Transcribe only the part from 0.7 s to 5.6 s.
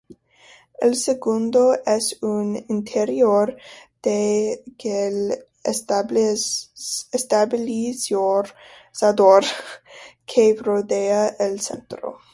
El segundo es un interior de gel